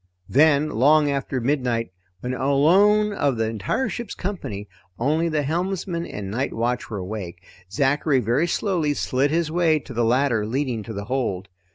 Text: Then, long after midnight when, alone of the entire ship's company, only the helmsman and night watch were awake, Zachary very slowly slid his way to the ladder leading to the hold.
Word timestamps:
Then, 0.27 0.71
long 0.71 1.11
after 1.11 1.39
midnight 1.39 1.91
when, 2.21 2.33
alone 2.33 3.13
of 3.13 3.37
the 3.37 3.47
entire 3.47 3.87
ship's 3.87 4.15
company, 4.15 4.67
only 4.97 5.29
the 5.29 5.43
helmsman 5.43 6.07
and 6.07 6.31
night 6.31 6.53
watch 6.53 6.89
were 6.89 6.97
awake, 6.97 7.43
Zachary 7.71 8.19
very 8.19 8.47
slowly 8.47 8.95
slid 8.95 9.29
his 9.29 9.51
way 9.51 9.77
to 9.77 9.93
the 9.93 10.03
ladder 10.03 10.43
leading 10.43 10.81
to 10.85 10.93
the 10.93 11.05
hold. 11.05 11.49